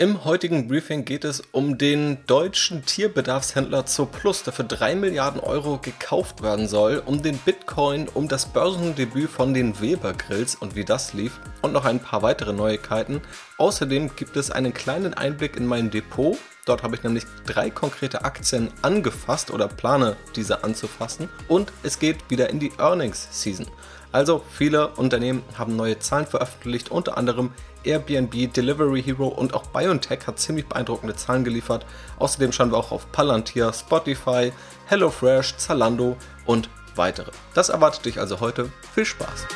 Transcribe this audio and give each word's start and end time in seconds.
Im 0.00 0.24
heutigen 0.24 0.66
Briefing 0.66 1.04
geht 1.04 1.26
es 1.26 1.42
um 1.52 1.76
den 1.76 2.24
deutschen 2.26 2.86
Tierbedarfshändler 2.86 3.84
Zooplus, 3.84 4.42
der 4.42 4.54
für 4.54 4.64
3 4.64 4.94
Milliarden 4.94 5.42
Euro 5.42 5.76
gekauft 5.76 6.42
werden 6.42 6.68
soll, 6.68 7.02
um 7.04 7.22
den 7.22 7.36
Bitcoin, 7.36 8.08
um 8.14 8.26
das 8.26 8.46
Börsendebüt 8.46 9.28
von 9.28 9.52
den 9.52 9.78
Weber 9.78 10.14
Grills 10.14 10.54
und 10.54 10.74
wie 10.74 10.86
das 10.86 11.12
lief 11.12 11.38
und 11.60 11.74
noch 11.74 11.84
ein 11.84 12.00
paar 12.00 12.22
weitere 12.22 12.54
Neuigkeiten. 12.54 13.20
Außerdem 13.58 14.16
gibt 14.16 14.38
es 14.38 14.50
einen 14.50 14.72
kleinen 14.72 15.12
Einblick 15.12 15.54
in 15.58 15.66
mein 15.66 15.90
Depot. 15.90 16.38
Dort 16.64 16.82
habe 16.82 16.96
ich 16.96 17.02
nämlich 17.02 17.26
drei 17.44 17.68
konkrete 17.68 18.24
Aktien 18.24 18.70
angefasst 18.80 19.50
oder 19.50 19.68
plane 19.68 20.16
diese 20.34 20.64
anzufassen 20.64 21.28
und 21.46 21.74
es 21.82 21.98
geht 21.98 22.30
wieder 22.30 22.48
in 22.48 22.58
die 22.58 22.72
Earnings 22.78 23.28
Season. 23.32 23.66
Also 24.12 24.42
viele 24.50 24.88
Unternehmen 24.88 25.42
haben 25.56 25.76
neue 25.76 25.98
Zahlen 25.98 26.26
veröffentlicht, 26.26 26.90
unter 26.90 27.16
anderem 27.16 27.52
Airbnb, 27.84 28.52
Delivery 28.52 29.02
Hero 29.02 29.28
und 29.28 29.54
auch 29.54 29.66
BioNTech 29.66 30.26
hat 30.26 30.38
ziemlich 30.38 30.66
beeindruckende 30.66 31.16
Zahlen 31.16 31.44
geliefert. 31.44 31.86
Außerdem 32.18 32.52
schauen 32.52 32.70
wir 32.70 32.78
auch 32.78 32.92
auf 32.92 33.10
Palantir, 33.12 33.72
Spotify, 33.72 34.52
HelloFresh, 34.86 35.56
Zalando 35.56 36.16
und 36.46 36.68
weitere. 36.96 37.30
Das 37.54 37.68
erwartet 37.68 38.04
dich 38.04 38.20
also 38.20 38.40
heute. 38.40 38.70
Viel 38.94 39.04
Spaß! 39.04 39.46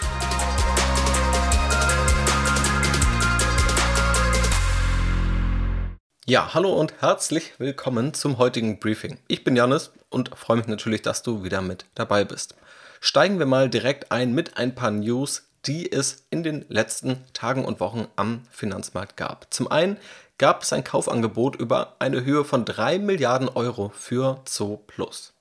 Ja, 6.27 6.55
hallo 6.55 6.73
und 6.73 7.03
herzlich 7.03 7.53
willkommen 7.59 8.15
zum 8.15 8.39
heutigen 8.39 8.79
Briefing. 8.79 9.19
Ich 9.29 9.45
bin 9.45 9.57
Janis 9.57 9.93
und 10.09 10.31
freue 10.35 10.57
mich 10.57 10.67
natürlich, 10.67 11.03
dass 11.03 11.23
du 11.23 11.45
wieder 11.45 11.61
mit 11.61 11.85
dabei 11.95 12.25
bist. 12.25 12.55
Steigen 13.01 13.39
wir 13.39 13.45
mal 13.45 13.69
direkt 13.69 14.11
ein 14.11 14.33
mit 14.33 14.57
ein 14.57 14.75
paar 14.75 14.91
News, 14.91 15.47
die 15.67 15.91
es 15.91 16.27
in 16.31 16.43
den 16.43 16.65
letzten 16.69 17.25
Tagen 17.33 17.65
und 17.65 17.81
Wochen 17.81 18.07
am 18.17 18.43
Finanzmarkt 18.51 19.17
gab. 19.17 19.53
Zum 19.53 19.71
einen 19.71 19.97
gab 20.39 20.63
es 20.63 20.73
ein 20.73 20.85
Kaufangebot 20.85 21.57
über 21.57 21.97
eine 21.99 22.25
Höhe 22.25 22.45
von 22.45 22.65
3 22.65 22.99
Milliarden 22.99 23.49
Euro 23.49 23.91
für 23.95 24.41
Zooplus. 24.45 25.33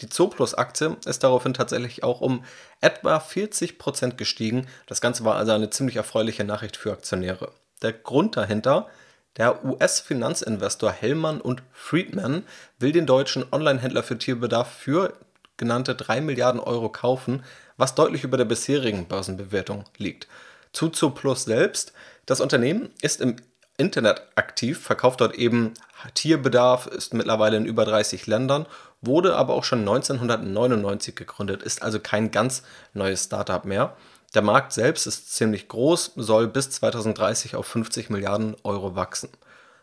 Die 0.00 0.08
Zooplus-Aktie 0.08 0.96
ist 1.06 1.24
daraufhin 1.24 1.54
tatsächlich 1.54 2.02
auch 2.04 2.20
um 2.20 2.44
etwa 2.80 3.18
40 3.18 3.78
Prozent 3.78 4.18
gestiegen. 4.18 4.66
Das 4.86 5.00
Ganze 5.00 5.24
war 5.24 5.36
also 5.36 5.52
eine 5.52 5.70
ziemlich 5.70 5.96
erfreuliche 5.96 6.44
Nachricht 6.44 6.76
für 6.76 6.92
Aktionäre. 6.92 7.52
Der 7.82 7.92
Grund 7.92 8.36
dahinter, 8.36 8.88
der 9.36 9.64
US-Finanzinvestor 9.64 10.92
Hellmann 10.92 11.40
und 11.40 11.62
Friedman 11.72 12.44
will 12.78 12.92
den 12.92 13.06
deutschen 13.06 13.44
Online-Händler 13.50 14.02
für 14.02 14.18
Tierbedarf 14.18 14.70
für 14.70 15.14
genannte 15.56 15.94
3 15.94 16.20
Milliarden 16.20 16.60
Euro 16.60 16.88
kaufen, 16.88 17.44
was 17.76 17.94
deutlich 17.94 18.24
über 18.24 18.36
der 18.36 18.44
bisherigen 18.44 19.06
Börsenbewertung 19.06 19.84
liegt. 19.98 20.28
Zu 20.72 20.88
Zooplus 20.88 21.44
selbst, 21.44 21.92
das 22.26 22.40
Unternehmen 22.40 22.90
ist 23.00 23.20
im 23.20 23.36
Internet 23.78 24.22
aktiv, 24.36 24.80
verkauft 24.80 25.20
dort 25.20 25.34
eben 25.34 25.74
Tierbedarf, 26.14 26.86
ist 26.86 27.14
mittlerweile 27.14 27.56
in 27.56 27.66
über 27.66 27.84
30 27.84 28.26
Ländern, 28.26 28.66
wurde 29.02 29.36
aber 29.36 29.54
auch 29.54 29.64
schon 29.64 29.80
1999 29.80 31.14
gegründet, 31.14 31.62
ist 31.62 31.82
also 31.82 32.00
kein 32.00 32.30
ganz 32.30 32.62
neues 32.94 33.24
Startup 33.24 33.64
mehr. 33.64 33.96
Der 34.34 34.42
Markt 34.42 34.72
selbst 34.72 35.06
ist 35.06 35.34
ziemlich 35.34 35.68
groß, 35.68 36.12
soll 36.16 36.48
bis 36.48 36.70
2030 36.70 37.56
auf 37.56 37.66
50 37.66 38.10
Milliarden 38.10 38.56
Euro 38.64 38.94
wachsen. 38.94 39.30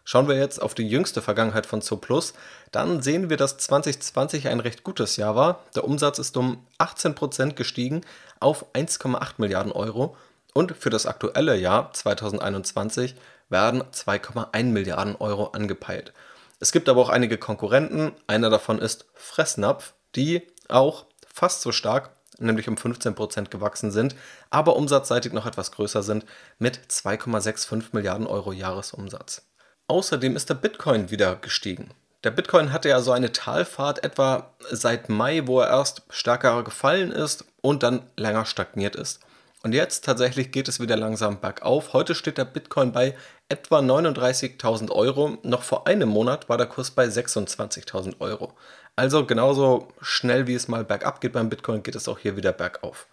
Schauen 0.05 0.27
wir 0.27 0.35
jetzt 0.35 0.61
auf 0.61 0.73
die 0.73 0.87
jüngste 0.87 1.21
Vergangenheit 1.21 1.65
von 1.65 1.81
Zooplus, 1.81 2.33
dann 2.71 3.01
sehen 3.01 3.29
wir, 3.29 3.37
dass 3.37 3.57
2020 3.57 4.49
ein 4.49 4.59
recht 4.59 4.83
gutes 4.83 5.15
Jahr 5.15 5.35
war. 5.35 5.63
Der 5.75 5.85
Umsatz 5.85 6.19
ist 6.19 6.35
um 6.35 6.65
18% 6.77 7.53
gestiegen 7.53 8.01
auf 8.41 8.65
1,8 8.73 9.35
Milliarden 9.37 9.71
Euro 9.71 10.17
und 10.53 10.75
für 10.75 10.89
das 10.89 11.05
aktuelle 11.05 11.55
Jahr 11.55 11.93
2021 11.93 13.15
werden 13.49 13.81
2,1 13.83 14.63
Milliarden 14.65 15.15
Euro 15.15 15.47
angepeilt. 15.47 16.11
Es 16.59 16.71
gibt 16.71 16.89
aber 16.89 17.01
auch 17.01 17.09
einige 17.09 17.37
Konkurrenten, 17.37 18.11
einer 18.27 18.49
davon 18.49 18.79
ist 18.79 19.05
Fressnapf, 19.13 19.93
die 20.15 20.41
auch 20.67 21.05
fast 21.27 21.61
so 21.61 21.71
stark, 21.71 22.11
nämlich 22.39 22.67
um 22.67 22.75
15% 22.75 23.49
gewachsen 23.49 23.91
sind, 23.91 24.15
aber 24.49 24.75
umsatzseitig 24.75 25.31
noch 25.33 25.45
etwas 25.45 25.71
größer 25.71 26.03
sind 26.03 26.25
mit 26.59 26.77
2,65 26.89 27.87
Milliarden 27.93 28.27
Euro 28.27 28.51
Jahresumsatz. 28.51 29.43
Außerdem 29.87 30.35
ist 30.35 30.49
der 30.49 30.55
Bitcoin 30.55 31.11
wieder 31.11 31.35
gestiegen. 31.35 31.91
Der 32.23 32.31
Bitcoin 32.31 32.71
hatte 32.71 32.87
ja 32.87 33.01
so 33.01 33.11
eine 33.11 33.33
Talfahrt 33.33 34.03
etwa 34.03 34.53
seit 34.71 35.09
Mai, 35.09 35.45
wo 35.45 35.59
er 35.59 35.67
erst 35.67 36.03
stärker 36.09 36.63
gefallen 36.63 37.11
ist 37.11 37.45
und 37.61 37.83
dann 37.83 38.03
länger 38.15 38.45
stagniert 38.45 38.95
ist. 38.95 39.19
Und 39.61 39.73
jetzt 39.73 40.05
tatsächlich 40.05 40.51
geht 40.51 40.67
es 40.67 40.79
wieder 40.79 40.95
langsam 40.97 41.39
bergauf. 41.39 41.93
Heute 41.93 42.15
steht 42.15 42.37
der 42.37 42.45
Bitcoin 42.45 42.91
bei 42.91 43.15
etwa 43.49 43.79
39.000 43.79 44.91
Euro. 44.91 45.37
Noch 45.43 45.63
vor 45.63 45.87
einem 45.87 46.09
Monat 46.09 46.49
war 46.49 46.57
der 46.57 46.67
Kurs 46.67 46.91
bei 46.91 47.05
26.000 47.05 48.19
Euro. 48.19 48.53
Also 48.95 49.25
genauso 49.25 49.87
schnell 50.01 50.47
wie 50.47 50.53
es 50.53 50.67
mal 50.67 50.83
bergab 50.83 51.19
geht 51.19 51.33
beim 51.33 51.49
Bitcoin, 51.49 51.81
geht 51.81 51.95
es 51.95 52.07
auch 52.07 52.19
hier 52.19 52.35
wieder 52.35 52.51
bergauf. 52.51 53.07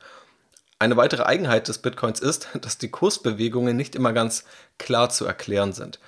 Eine 0.79 0.97
weitere 0.97 1.23
Eigenheit 1.25 1.69
des 1.69 1.79
Bitcoins 1.79 2.21
ist, 2.21 2.49
dass 2.61 2.79
die 2.79 2.91
Kursbewegungen 2.91 3.77
nicht 3.77 3.95
immer 3.95 4.13
ganz 4.13 4.45
klar 4.79 5.09
zu 5.09 5.27
erklären 5.27 5.73
sind. 5.73 5.99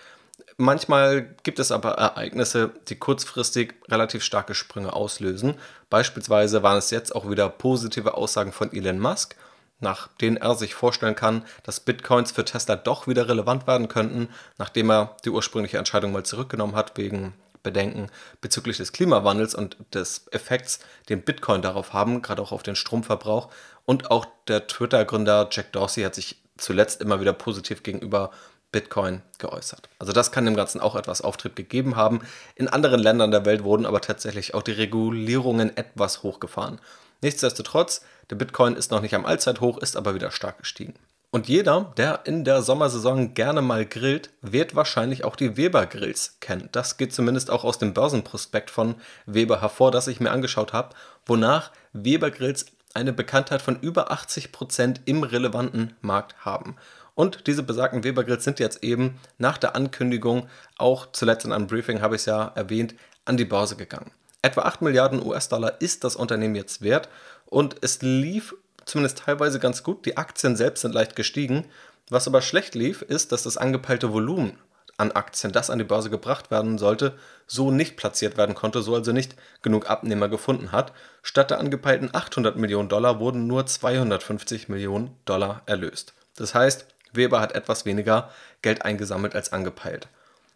Manchmal 0.57 1.35
gibt 1.43 1.59
es 1.59 1.73
aber 1.73 1.93
Ereignisse, 1.93 2.71
die 2.89 2.97
kurzfristig 2.97 3.75
relativ 3.89 4.23
starke 4.23 4.55
Sprünge 4.55 4.93
auslösen. 4.93 5.55
Beispielsweise 5.91 6.63
waren 6.63 6.79
es 6.79 6.91
jetzt 6.91 7.15
auch 7.15 7.29
wieder 7.31 7.49
positive 7.49 8.15
Aussagen 8.15 8.53
von 8.53 8.73
Elon 8.73 8.99
Musk, 8.99 9.37
nach 9.81 10.09
denen 10.21 10.37
er 10.37 10.55
sich 10.55 10.75
vorstellen 10.75 11.17
kann, 11.17 11.45
dass 11.63 11.81
Bitcoins 11.81 12.33
für 12.33 12.45
Tesla 12.45 12.77
doch 12.77 13.07
wieder 13.07 13.29
relevant 13.29 13.67
werden 13.67 13.89
könnten, 13.89 14.29
nachdem 14.59 14.91
er 14.91 15.17
die 15.25 15.31
ursprüngliche 15.31 15.79
Entscheidung 15.79 16.13
mal 16.13 16.25
zurückgenommen 16.25 16.77
hat 16.77 16.97
wegen 16.97 17.35
Bedenken 17.63 18.09
bezüglich 18.41 18.77
des 18.77 18.93
Klimawandels 18.93 19.55
und 19.55 19.77
des 19.95 20.27
Effekts, 20.33 20.81
den 21.09 21.23
Bitcoin 21.23 21.63
darauf 21.63 21.93
haben, 21.93 22.23
gerade 22.23 22.43
auch 22.43 22.53
auf 22.53 22.63
den 22.63 22.77
Stromverbrauch. 22.77 23.49
Und 23.85 24.11
auch 24.11 24.27
der 24.49 24.67
Twitter-Gründer 24.67 25.49
Jack 25.51 25.73
Dorsey 25.73 26.03
hat 26.03 26.15
sich 26.15 26.41
zuletzt 26.57 27.01
immer 27.01 27.21
wieder 27.21 27.33
positiv 27.33 27.83
gegenüber 27.83 28.31
Bitcoin 28.73 29.23
geäußert. 29.39 29.89
Also 29.99 30.13
das 30.13 30.33
kann 30.33 30.47
dem 30.47 30.57
Ganzen 30.57 30.81
auch 30.81 30.97
etwas 30.97 31.21
Auftrieb 31.21 31.55
gegeben 31.55 31.95
haben. 31.95 32.23
In 32.57 32.69
anderen 32.69 33.01
Ländern 33.01 33.31
der 33.31 33.45
Welt 33.45 33.63
wurden 33.63 33.87
aber 33.87 34.01
tatsächlich 34.01 34.55
auch 34.55 34.63
die 34.63 34.73
Regulierungen 34.73 35.77
etwas 35.77 36.23
hochgefahren. 36.23 36.81
Nichtsdestotrotz, 37.21 38.05
der 38.31 38.37
Bitcoin 38.37 38.75
ist 38.75 38.91
noch 38.91 39.03
nicht 39.03 39.15
am 39.15 39.27
Allzeithoch, 39.27 39.79
ist 39.79 39.97
aber 39.97 40.15
wieder 40.15 40.31
stark 40.31 40.59
gestiegen. 40.59 40.95
Und 41.31 41.49
jeder, 41.49 41.93
der 41.97 42.21
in 42.25 42.45
der 42.45 42.61
Sommersaison 42.61 43.33
gerne 43.33 43.63
mal 43.63 43.87
grillt, 43.87 44.29
wird 44.43 44.75
wahrscheinlich 44.75 45.25
auch 45.25 45.35
die 45.35 45.57
Weber 45.57 45.87
Grills 45.87 46.37
kennen. 46.41 46.69
Das 46.73 46.99
geht 46.99 47.15
zumindest 47.15 47.51
auch 47.51 47.65
aus 47.65 47.79
dem 47.79 47.95
Börsenprospekt 47.95 48.71
von 48.71 48.97
Weber 49.25 49.63
hervor, 49.63 49.91
das 49.91 50.09
ich 50.09 50.21
mir 50.21 50.31
angeschaut 50.31 50.75
habe, 50.75 50.95
wonach 51.25 51.71
Weber 51.95 52.31
Grills 52.31 52.67
eine 52.93 53.15
Bekanntheit 53.15 53.63
von 53.63 53.81
über 53.81 54.13
80 54.13 54.53
Prozent 54.53 55.01
im 55.07 55.23
relevanten 55.23 55.97
Markt 56.03 56.45
haben. 56.45 56.77
Und 57.15 57.47
diese 57.47 57.63
besagten 57.63 58.05
Weber 58.05 58.25
Grills 58.25 58.45
sind 58.45 58.59
jetzt 58.59 58.83
eben 58.83 59.19
nach 59.39 59.59
der 59.59 59.77
Ankündigung, 59.77 60.49
auch 60.79 61.13
zuletzt 61.13 61.45
in 61.45 61.53
einem 61.53 61.67
Briefing 61.67 62.01
habe 62.01 62.17
ich 62.17 62.23
es 62.23 62.27
ja 62.27 62.53
erwähnt, 62.55 62.95
an 63.25 63.37
die 63.37 63.45
Börse 63.45 63.77
gegangen. 63.77 64.11
Etwa 64.41 64.63
8 64.63 64.83
Milliarden 64.83 65.25
US-Dollar 65.25 65.81
ist 65.81 66.05
das 66.05 66.17
Unternehmen 66.17 66.57
jetzt 66.57 66.83
wert 66.83 67.09
und 67.47 67.77
es 67.81 68.03
lief 68.03 68.55
zumindest 68.85 69.19
teilweise 69.19 69.61
ganz 69.61 69.83
gut. 69.83 70.05
Die 70.07 70.17
Aktien 70.17 70.57
selbst 70.57 70.81
sind 70.81 70.95
leicht 70.95 71.15
gestiegen. 71.15 71.67
Was 72.09 72.27
aber 72.27 72.43
schlecht 72.43 72.75
lief, 72.75 73.03
ist, 73.03 73.31
dass 73.31 73.45
das 73.45 73.57
angepeilte 73.57 74.13
Volumen 74.13 74.59
an 74.99 75.13
Aktien, 75.13 75.53
das 75.53 75.71
an 75.71 75.79
die 75.79 75.85
Börse 75.85 76.11
gebracht 76.11 76.51
werden 76.51 76.79
sollte, 76.79 77.15
so 77.47 77.71
nicht 77.71 77.97
platziert 77.97 78.37
werden 78.37 78.55
konnte, 78.55 78.83
so 78.83 78.95
also 78.95 79.13
nicht 79.13 79.37
genug 79.63 79.89
Abnehmer 79.89 80.29
gefunden 80.29 80.73
hat. 80.73 80.93
Statt 81.23 81.51
der 81.51 81.61
angepeilten 81.61 82.11
800 82.13 82.57
Millionen 82.57 82.89
Dollar 82.89 83.19
wurden 83.21 83.47
nur 83.47 83.67
250 83.67 84.69
Millionen 84.69 85.17
Dollar 85.25 85.63
erlöst. 85.67 86.15
Das 86.37 86.55
heißt, 86.55 86.87
Weber 87.13 87.41
hat 87.41 87.55
etwas 87.55 87.85
weniger 87.85 88.31
Geld 88.63 88.85
eingesammelt 88.85 89.35
als 89.35 89.53
angepeilt. 89.53 90.09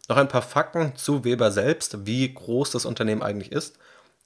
Noch 0.09 0.17
ein 0.17 0.27
paar 0.27 0.41
Fakten 0.41 0.95
zu 0.95 1.23
Weber 1.23 1.51
selbst, 1.51 2.05
wie 2.05 2.33
groß 2.33 2.71
das 2.71 2.85
Unternehmen 2.85 3.23
eigentlich 3.23 3.51
ist. 3.51 3.77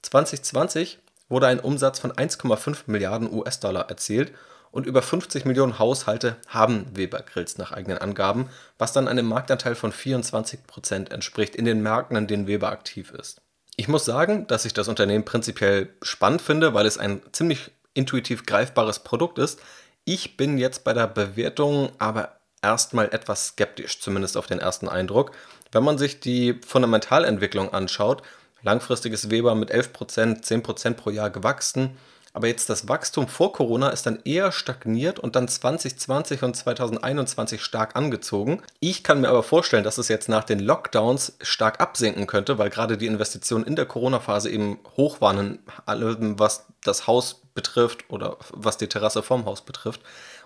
2020 0.02 0.98
wurde 1.28 1.46
ein 1.46 1.60
Umsatz 1.60 1.98
von 1.98 2.12
1,5 2.12 2.84
Milliarden 2.86 3.32
US-Dollar 3.32 3.88
erzielt 3.88 4.32
und 4.70 4.86
über 4.86 5.02
50 5.02 5.44
Millionen 5.44 5.78
Haushalte 5.78 6.36
haben 6.48 6.86
Weber 6.94 7.20
Grills 7.20 7.58
nach 7.58 7.72
eigenen 7.72 7.98
Angaben, 7.98 8.48
was 8.78 8.92
dann 8.92 9.08
einem 9.08 9.26
Marktanteil 9.26 9.74
von 9.74 9.92
24 9.92 10.66
Prozent 10.66 11.12
entspricht 11.12 11.54
in 11.54 11.64
den 11.64 11.82
Märkten, 11.82 12.16
in 12.16 12.26
denen 12.26 12.46
Weber 12.46 12.70
aktiv 12.70 13.12
ist. 13.12 13.40
Ich 13.76 13.88
muss 13.88 14.04
sagen, 14.04 14.46
dass 14.46 14.64
ich 14.64 14.74
das 14.74 14.88
Unternehmen 14.88 15.24
prinzipiell 15.24 15.90
spannend 16.02 16.42
finde, 16.42 16.74
weil 16.74 16.86
es 16.86 16.98
ein 16.98 17.22
ziemlich 17.32 17.70
intuitiv 17.94 18.46
greifbares 18.46 19.00
Produkt 19.00 19.38
ist, 19.38 19.60
ich 20.04 20.36
bin 20.36 20.58
jetzt 20.58 20.84
bei 20.84 20.92
der 20.92 21.06
Bewertung 21.06 21.90
aber 21.98 22.36
erstmal 22.62 23.12
etwas 23.12 23.48
skeptisch, 23.48 24.00
zumindest 24.00 24.36
auf 24.36 24.46
den 24.46 24.58
ersten 24.58 24.88
Eindruck. 24.88 25.32
Wenn 25.70 25.84
man 25.84 25.98
sich 25.98 26.20
die 26.20 26.60
Fundamentalentwicklung 26.66 27.72
anschaut, 27.72 28.22
langfristig 28.62 29.12
ist 29.12 29.30
Weber 29.30 29.54
mit 29.54 29.72
11%, 29.72 30.44
10% 30.44 30.94
pro 30.94 31.10
Jahr 31.10 31.30
gewachsen, 31.30 31.96
Aber 32.34 32.46
jetzt 32.46 32.70
das 32.70 32.88
Wachstum 32.88 33.28
vor 33.28 33.52
Corona 33.52 33.90
ist 33.90 34.06
dann 34.06 34.20
eher 34.24 34.52
stagniert 34.52 35.18
und 35.18 35.36
dann 35.36 35.48
2020 35.48 36.42
und 36.42 36.56
2021 36.56 37.62
stark 37.62 37.94
angezogen. 37.94 38.62
Ich 38.80 39.04
kann 39.04 39.20
mir 39.20 39.28
aber 39.28 39.42
vorstellen, 39.42 39.84
dass 39.84 39.98
es 39.98 40.08
jetzt 40.08 40.30
nach 40.30 40.44
den 40.44 40.58
Lockdowns 40.58 41.36
stark 41.42 41.80
absinken 41.80 42.26
könnte, 42.26 42.56
weil 42.56 42.70
gerade 42.70 42.96
die 42.96 43.06
Investitionen 43.06 43.64
in 43.64 43.76
der 43.76 43.84
Corona-Phase 43.84 44.50
eben 44.50 44.78
hoch 44.96 45.20
waren, 45.20 45.58
allem 45.84 46.38
was 46.38 46.66
das 46.82 47.06
Haus 47.06 47.42
betrifft 47.54 48.08
oder 48.08 48.38
was 48.50 48.78
die 48.78 48.88
Terrasse 48.88 49.22
vom 49.22 49.44
Haus 49.44 49.60
betrifft. 49.60 50.00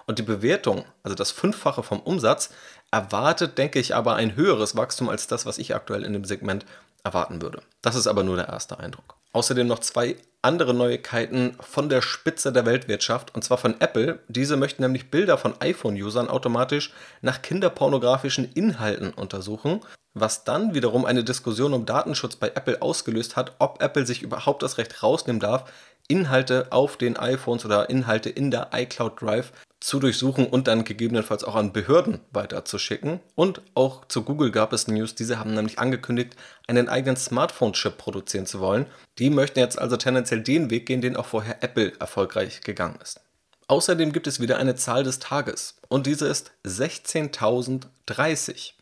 Und 0.06 0.18
die 0.18 0.24
Bewertung, 0.24 0.84
also 1.04 1.14
das 1.14 1.30
Fünffache 1.30 1.82
vom 1.82 2.00
Umsatz, 2.00 2.50
erwartet, 2.90 3.58
denke 3.58 3.78
ich, 3.78 3.94
aber 3.94 4.14
ein 4.16 4.36
höheres 4.36 4.76
Wachstum 4.76 5.08
als 5.08 5.26
das, 5.26 5.46
was 5.46 5.58
ich 5.58 5.74
aktuell 5.74 6.04
in 6.04 6.12
dem 6.12 6.24
Segment 6.24 6.66
erwarten 7.04 7.42
würde. 7.42 7.62
Das 7.82 7.94
ist 7.94 8.06
aber 8.06 8.24
nur 8.24 8.36
der 8.36 8.48
erste 8.48 8.78
Eindruck. 8.78 9.15
Außerdem 9.36 9.66
noch 9.66 9.80
zwei 9.80 10.16
andere 10.40 10.72
Neuigkeiten 10.72 11.58
von 11.60 11.90
der 11.90 12.00
Spitze 12.00 12.54
der 12.54 12.64
Weltwirtschaft, 12.64 13.34
und 13.34 13.44
zwar 13.44 13.58
von 13.58 13.78
Apple. 13.82 14.20
Diese 14.28 14.56
möchten 14.56 14.80
nämlich 14.80 15.10
Bilder 15.10 15.36
von 15.36 15.52
iPhone-Usern 15.60 16.30
automatisch 16.30 16.94
nach 17.20 17.42
kinderpornografischen 17.42 18.50
Inhalten 18.54 19.12
untersuchen, 19.12 19.80
was 20.14 20.44
dann 20.44 20.72
wiederum 20.72 21.04
eine 21.04 21.22
Diskussion 21.22 21.74
um 21.74 21.84
Datenschutz 21.84 22.36
bei 22.36 22.48
Apple 22.48 22.80
ausgelöst 22.80 23.36
hat, 23.36 23.56
ob 23.58 23.82
Apple 23.82 24.06
sich 24.06 24.22
überhaupt 24.22 24.62
das 24.62 24.78
Recht 24.78 25.02
rausnehmen 25.02 25.40
darf, 25.40 25.70
Inhalte 26.08 26.68
auf 26.70 26.96
den 26.96 27.18
iPhones 27.18 27.66
oder 27.66 27.90
Inhalte 27.90 28.30
in 28.30 28.50
der 28.50 28.70
iCloud 28.72 29.20
Drive 29.20 29.52
zu 29.80 30.00
durchsuchen 30.00 30.46
und 30.46 30.68
dann 30.68 30.84
gegebenenfalls 30.84 31.44
auch 31.44 31.54
an 31.54 31.72
Behörden 31.72 32.20
weiterzuschicken. 32.32 33.20
Und 33.34 33.60
auch 33.74 34.06
zu 34.06 34.22
Google 34.22 34.50
gab 34.50 34.72
es 34.72 34.88
News, 34.88 35.14
diese 35.14 35.38
haben 35.38 35.54
nämlich 35.54 35.78
angekündigt, 35.78 36.34
einen 36.66 36.88
eigenen 36.88 37.16
Smartphone-Chip 37.16 37.98
produzieren 37.98 38.46
zu 38.46 38.60
wollen. 38.60 38.86
Die 39.18 39.30
möchten 39.30 39.58
jetzt 39.58 39.78
also 39.78 39.96
tendenziell 39.96 40.40
den 40.40 40.70
Weg 40.70 40.86
gehen, 40.86 41.00
den 41.00 41.16
auch 41.16 41.26
vorher 41.26 41.62
Apple 41.62 41.92
erfolgreich 42.00 42.62
gegangen 42.62 42.98
ist. 43.02 43.20
Außerdem 43.68 44.12
gibt 44.12 44.28
es 44.28 44.40
wieder 44.40 44.58
eine 44.58 44.76
Zahl 44.76 45.02
des 45.02 45.18
Tages 45.18 45.74
und 45.88 46.06
diese 46.06 46.28
ist 46.28 46.52
16.030. 46.64 48.74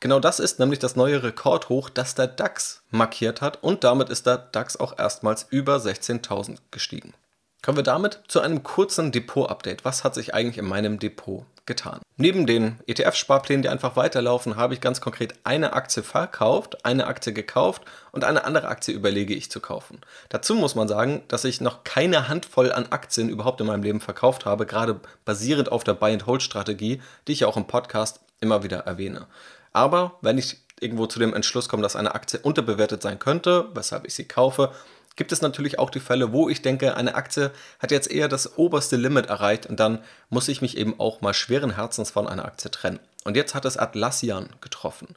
Genau 0.00 0.20
das 0.20 0.38
ist 0.38 0.60
nämlich 0.60 0.78
das 0.78 0.94
neue 0.94 1.24
Rekordhoch, 1.24 1.90
das 1.90 2.14
der 2.14 2.28
DAX 2.28 2.82
markiert 2.90 3.40
hat 3.40 3.60
und 3.62 3.82
damit 3.82 4.10
ist 4.10 4.26
der 4.26 4.38
DAX 4.38 4.76
auch 4.76 4.96
erstmals 4.96 5.48
über 5.50 5.78
16.000 5.78 6.58
gestiegen. 6.70 7.14
Kommen 7.60 7.76
wir 7.76 7.84
damit 7.84 8.20
zu 8.28 8.40
einem 8.40 8.62
kurzen 8.62 9.10
Depot-Update. 9.10 9.84
Was 9.84 10.04
hat 10.04 10.14
sich 10.14 10.32
eigentlich 10.32 10.58
in 10.58 10.68
meinem 10.68 11.00
Depot 11.00 11.44
getan? 11.66 12.00
Neben 12.16 12.46
den 12.46 12.78
ETF-Sparplänen, 12.86 13.62
die 13.62 13.68
einfach 13.68 13.96
weiterlaufen, 13.96 14.56
habe 14.56 14.74
ich 14.74 14.80
ganz 14.80 15.00
konkret 15.00 15.34
eine 15.42 15.72
Aktie 15.72 16.04
verkauft, 16.04 16.84
eine 16.84 17.08
Aktie 17.08 17.32
gekauft 17.32 17.82
und 18.12 18.22
eine 18.22 18.44
andere 18.44 18.68
Aktie 18.68 18.94
überlege 18.94 19.34
ich 19.34 19.50
zu 19.50 19.60
kaufen. 19.60 20.00
Dazu 20.28 20.54
muss 20.54 20.76
man 20.76 20.86
sagen, 20.86 21.22
dass 21.26 21.44
ich 21.44 21.60
noch 21.60 21.82
keine 21.82 22.28
Handvoll 22.28 22.70
an 22.72 22.86
Aktien 22.90 23.28
überhaupt 23.28 23.60
in 23.60 23.66
meinem 23.66 23.82
Leben 23.82 24.00
verkauft 24.00 24.46
habe, 24.46 24.64
gerade 24.64 25.00
basierend 25.24 25.72
auf 25.72 25.82
der 25.82 25.94
Buy-and-Hold-Strategie, 25.94 27.02
die 27.26 27.32
ich 27.32 27.44
auch 27.44 27.56
im 27.56 27.66
Podcast 27.66 28.20
immer 28.40 28.62
wieder 28.62 28.78
erwähne. 28.78 29.26
Aber 29.72 30.14
wenn 30.20 30.38
ich 30.38 30.58
irgendwo 30.80 31.06
zu 31.06 31.18
dem 31.18 31.34
Entschluss 31.34 31.68
komme, 31.68 31.82
dass 31.82 31.96
eine 31.96 32.14
Aktie 32.14 32.38
unterbewertet 32.38 33.02
sein 33.02 33.18
könnte, 33.18 33.66
weshalb 33.74 34.06
ich 34.06 34.14
sie 34.14 34.26
kaufe, 34.26 34.72
gibt 35.18 35.32
es 35.32 35.42
natürlich 35.42 35.78
auch 35.78 35.90
die 35.90 36.00
Fälle, 36.00 36.32
wo 36.32 36.48
ich 36.48 36.62
denke, 36.62 36.96
eine 36.96 37.16
Aktie 37.16 37.50
hat 37.80 37.90
jetzt 37.90 38.10
eher 38.10 38.28
das 38.28 38.56
oberste 38.56 38.96
Limit 38.96 39.26
erreicht 39.26 39.66
und 39.66 39.78
dann 39.78 39.98
muss 40.30 40.48
ich 40.48 40.62
mich 40.62 40.78
eben 40.78 40.98
auch 40.98 41.20
mal 41.20 41.34
schweren 41.34 41.74
Herzens 41.74 42.10
von 42.10 42.26
einer 42.26 42.46
Aktie 42.46 42.70
trennen. 42.70 43.00
Und 43.24 43.36
jetzt 43.36 43.54
hat 43.54 43.66
es 43.66 43.76
Atlassian 43.76 44.48
getroffen. 44.62 45.16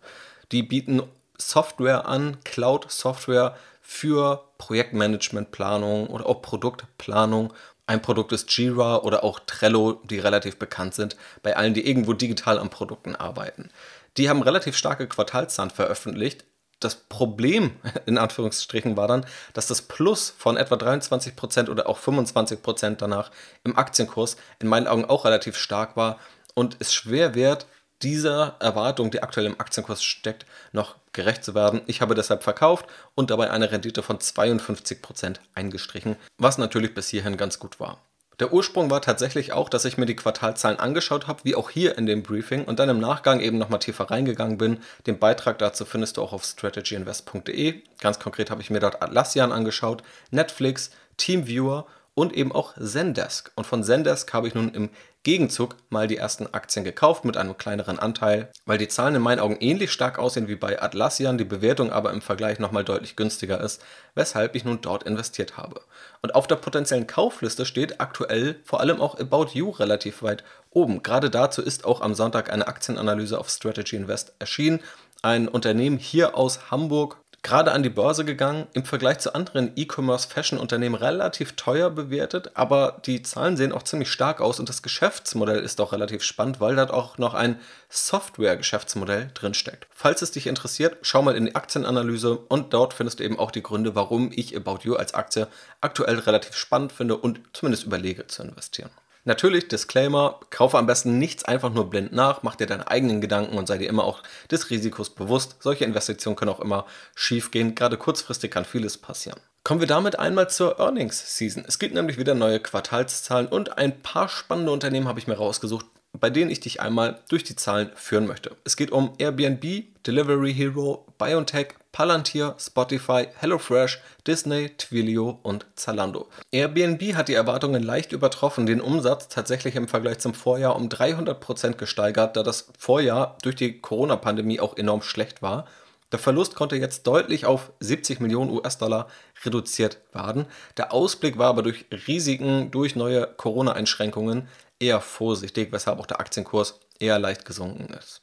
Die 0.52 0.64
bieten 0.64 1.04
Software 1.38 2.08
an, 2.08 2.38
Cloud-Software 2.44 3.56
für 3.82 4.44
Projektmanagement-Planung 4.58 6.08
oder 6.08 6.26
auch 6.26 6.42
Produktplanung. 6.42 7.54
Ein 7.86 8.02
Produkt 8.02 8.32
ist 8.32 8.52
Jira 8.58 8.98
oder 8.98 9.24
auch 9.24 9.40
Trello, 9.40 10.02
die 10.04 10.20
relativ 10.20 10.58
bekannt 10.58 10.96
sind 10.96 11.16
bei 11.44 11.56
allen, 11.56 11.74
die 11.74 11.88
irgendwo 11.88 12.14
digital 12.14 12.58
an 12.58 12.70
Produkten 12.70 13.16
arbeiten. 13.16 13.70
Die 14.18 14.30
haben 14.30 14.42
relativ 14.42 14.76
starke 14.76 15.08
Quartalszahlen 15.08 15.72
veröffentlicht. 15.72 16.44
Das 16.82 16.96
Problem 16.96 17.72
in 18.06 18.18
Anführungsstrichen 18.18 18.98
war 18.98 19.08
dann, 19.08 19.26
dass 19.54 19.68
das 19.68 19.82
Plus 19.82 20.34
von 20.38 20.58
etwa 20.58 20.76
23% 20.76 21.70
oder 21.70 21.88
auch 21.88 21.98
25% 21.98 22.96
danach 22.98 23.32
im 23.64 23.78
Aktienkurs 23.78 24.36
in 24.60 24.68
meinen 24.68 24.88
Augen 24.88 25.06
auch 25.06 25.24
relativ 25.24 25.56
stark 25.56 25.96
war 25.96 26.20
und 26.54 26.76
es 26.80 26.94
schwer 26.94 27.34
wird, 27.36 27.66
dieser 28.02 28.56
Erwartung, 28.60 29.12
die 29.12 29.22
aktuell 29.22 29.46
im 29.46 29.60
Aktienkurs 29.60 30.04
steckt, 30.04 30.46
noch 30.72 30.96
gerecht 31.14 31.44
zu 31.44 31.54
werden. 31.54 31.82
Ich 31.86 32.02
habe 32.02 32.16
deshalb 32.16 32.44
verkauft 32.44 32.88
und 33.14 33.30
dabei 33.30 33.52
eine 33.52 33.72
Rendite 33.72 34.02
von 34.02 34.18
52% 34.18 35.38
eingestrichen, 35.54 36.16
was 36.38 36.58
natürlich 36.58 36.96
bis 36.96 37.10
hierhin 37.10 37.38
ganz 37.38 37.60
gut 37.60 37.80
war. 37.80 38.02
Der 38.42 38.52
Ursprung 38.52 38.90
war 38.90 39.04
tatsächlich 39.04 39.54
auch, 39.54 39.70
dass 39.70 39.86
ich 39.86 40.00
mir 40.00 40.08
die 40.08 40.16
Quartalzahlen 40.16 40.80
angeschaut 40.80 41.28
habe, 41.28 41.42
wie 41.44 41.54
auch 41.54 41.70
hier 41.70 41.96
in 41.96 42.08
dem 42.08 42.24
Briefing, 42.24 42.66
und 42.66 42.80
dann 42.80 42.90
im 42.90 43.00
Nachgang 43.00 43.40
eben 43.40 43.60
nochmal 43.60 43.78
tiefer 43.78 44.10
reingegangen 44.10 44.58
bin. 44.58 44.80
Den 45.06 45.20
Beitrag 45.20 45.60
dazu 45.60 45.86
findest 45.86 46.18
du 46.18 46.24
auch 46.24 46.34
auf 46.34 46.44
strategyinvest.de. 46.44 47.84
Ganz 48.00 48.18
konkret 48.18 48.50
habe 48.50 48.64
ich 48.64 48.72
mir 48.72 48.80
dort 48.80 49.04
Atlassian 49.04 49.52
angeschaut, 49.52 50.02
Netflix, 50.32 50.90
Teamviewer 51.18 51.86
und 52.14 52.34
eben 52.34 52.52
auch 52.52 52.74
Zendesk. 52.78 53.52
Und 53.56 53.66
von 53.66 53.84
Zendesk 53.84 54.34
habe 54.34 54.48
ich 54.48 54.54
nun 54.54 54.74
im 54.74 54.90
Gegenzug 55.24 55.76
mal 55.90 56.08
die 56.08 56.18
ersten 56.18 56.52
Aktien 56.52 56.84
gekauft 56.84 57.26
mit 57.26 57.38
einem 57.38 57.58
kleineren 57.58 58.00
Anteil, 58.00 58.50
weil 58.66 58.80
die 58.80 58.88
Zahlen 58.88 59.16
in 59.16 59.22
meinen 59.22 59.40
Augen 59.40 59.58
ähnlich 59.60 59.92
stark 59.92 60.18
aussehen 60.18 60.48
wie 60.48 60.56
bei 60.56 60.82
Atlassian, 60.82 61.38
die 61.38 61.46
Bewertung 61.46 61.92
aber 61.92 62.12
im 62.12 62.22
Vergleich 62.22 62.58
nochmal 62.58 62.84
deutlich 62.84 63.16
günstiger 63.16 63.62
ist, 63.62 63.84
weshalb 64.16 64.56
ich 64.56 64.66
nun 64.66 64.82
dort 64.82 65.04
investiert 65.04 65.58
habe. 65.58 65.82
Und 66.22 66.34
auf 66.34 66.48
der 66.48 66.56
potenziellen 66.56 67.08
Kaufliste 67.08 67.66
steht 67.66 68.02
aktuell 68.02 68.60
vor 68.64 68.80
allem 68.80 69.00
auch 69.00 69.20
About 69.20 69.50
You 69.54 69.70
relativ 69.70 70.24
weit 70.24 70.44
oben. 70.72 71.04
Gerade 71.04 71.30
dazu 71.30 71.62
ist 71.62 71.86
auch 71.86 72.02
am 72.02 72.16
Sonntag 72.16 72.52
eine 72.52 72.68
Aktienanalyse 72.68 73.40
auf 73.40 73.50
Strategy 73.50 73.96
Invest 73.96 74.34
erschienen. 74.40 74.80
Ein 75.22 75.48
Unternehmen 75.48 76.00
hier 76.00 76.36
aus 76.36 76.72
Hamburg 76.72 77.21
gerade 77.44 77.72
an 77.72 77.84
die 77.84 77.90
Börse 77.90 78.24
gegangen, 78.24 78.68
im 78.74 78.86
Vergleich 78.86 79.20
zu 79.20 79.34
anderen 79.34 79.72
E-Commerce-Fashion-Unternehmen 79.76 80.96
relativ 80.96 81.54
teuer 81.54 81.90
bewertet, 81.90 82.52
aber 82.54 83.02
die 83.06 83.24
Zahlen 83.24 83.58
sehen 83.58 83.72
auch 83.72 83.84
ziemlich 83.84 84.12
stark 84.12 84.42
aus 84.42 84.60
und 84.60 84.70
das 84.70 84.84
Geschäftsmodell 84.84 85.60
ist 85.60 85.82
auch 85.82 85.92
relativ 85.92 86.24
spannend, 86.24 86.60
weil 86.60 86.76
dort 86.76 86.92
auch 86.92 87.18
noch 87.18 87.34
ein 87.34 87.60
Software-Geschäftsmodell 87.90 89.32
drinsteckt. 89.34 89.88
Falls 89.90 90.22
es 90.22 90.32
dich 90.32 90.48
interessiert, 90.48 90.98
schau 91.02 91.22
mal 91.22 91.36
in 91.36 91.48
die 91.48 91.56
Aktienanalyse 91.56 92.38
und 92.38 92.74
dort 92.74 92.94
findest 92.94 93.20
du 93.20 93.24
eben 93.24 93.40
auch 93.40 93.52
die 93.52 93.64
Gründe, 93.64 93.96
warum 93.96 94.32
ich 94.34 94.56
About 94.56 94.80
You 94.84 94.96
als 94.96 95.14
Aktie 95.14 95.48
aktuell 95.82 96.20
relativ 96.20 96.56
spannend 96.56 96.92
finde 96.92 97.18
und 97.18 97.42
zumindest 97.54 97.86
überlege 97.86 98.28
zu 98.28 98.44
investieren. 98.44 98.92
Natürlich, 99.24 99.68
Disclaimer, 99.68 100.40
kaufe 100.50 100.80
am 100.80 100.88
besten 100.88 101.20
nichts 101.20 101.46
einfach 101.46 101.72
nur 101.72 101.92
blind 101.92 102.12
nach, 102.12 102.42
mach 102.42 102.56
dir 102.56 102.66
deine 102.66 102.88
eigenen 102.88 103.22
Gedanken 103.22 103.58
und 103.58 103.68
sei 103.68 103.78
dir 103.78 103.88
immer 103.88 104.04
auch 104.04 104.24
des 104.50 104.72
Risikos 104.72 105.12
bewusst. 105.12 105.58
Solche 105.60 105.86
Investitionen 105.86 106.36
können 106.36 106.50
auch 106.50 106.60
immer 106.60 106.88
schief 107.14 107.52
gehen, 107.52 107.76
gerade 107.76 107.98
kurzfristig 107.98 108.50
kann 108.50 108.66
vieles 108.66 108.98
passieren. 108.98 109.40
Kommen 109.64 109.80
wir 109.80 109.88
damit 109.88 110.18
einmal 110.18 110.50
zur 110.50 110.80
Earnings 110.80 111.38
Season. 111.38 111.64
Es 111.68 111.78
gibt 111.78 111.94
nämlich 111.94 112.18
wieder 112.18 112.34
neue 112.34 112.60
Quartalszahlen 112.60 113.46
und 113.48 113.78
ein 113.78 114.02
paar 114.02 114.28
spannende 114.28 114.72
Unternehmen 114.72 115.08
habe 115.08 115.20
ich 115.20 115.28
mir 115.28 115.38
rausgesucht, 115.38 115.86
bei 116.20 116.32
denen 116.32 116.50
ich 116.50 116.60
dich 116.60 116.82
einmal 116.82 117.20
durch 117.30 117.44
die 117.44 117.56
Zahlen 117.56 117.92
führen 117.94 118.26
möchte. 118.26 118.56
Es 118.64 118.76
geht 118.76 118.92
um 118.92 119.14
Airbnb, 119.20 119.84
Delivery 120.04 120.52
Hero, 120.52 121.06
BioNTech, 121.20 121.76
Palantir, 121.92 122.56
Spotify, 122.58 123.28
HelloFresh, 123.38 124.02
Disney, 124.26 124.70
Twilio 124.78 125.40
und 125.44 125.66
Zalando. 125.76 126.30
Airbnb 126.52 127.16
hat 127.16 127.28
die 127.28 127.34
Erwartungen 127.34 127.84
leicht 127.84 128.12
übertroffen, 128.12 128.66
den 128.66 128.82
Umsatz 128.82 129.28
tatsächlich 129.28 129.76
im 129.76 129.88
Vergleich 129.88 130.20
zum 130.20 130.34
Vorjahr 130.34 130.76
um 130.76 130.88
300% 130.88 131.74
gesteigert, 131.74 132.38
da 132.38 132.44
das 132.44 132.70
Vorjahr 132.78 133.38
durch 133.42 133.56
die 133.56 133.80
Corona-Pandemie 133.82 134.60
auch 134.60 134.78
enorm 134.78 135.02
schlecht 135.02 135.42
war. 135.42 135.66
Der 136.12 136.20
Verlust 136.20 136.56
konnte 136.56 136.76
jetzt 136.76 137.08
deutlich 137.08 137.46
auf 137.46 137.72
70 137.80 138.20
Millionen 138.20 138.52
US-Dollar 138.52 139.08
reduziert 139.46 140.00
werden. 140.12 140.46
Der 140.78 140.94
Ausblick 140.94 141.38
war 141.38 141.48
aber 141.48 141.64
durch 141.64 141.86
Risiken 142.08 142.70
durch 142.72 142.96
neue 142.96 143.28
Corona-Einschränkungen 143.28 144.48
eher 144.80 145.00
vorsichtig, 145.00 145.72
weshalb 145.72 146.00
auch 146.00 146.08
der 146.08 146.20
Aktienkurs 146.20 146.80
eher 147.00 147.20
leicht 147.20 147.46
gesunken 147.46 147.94
ist. 147.94 148.22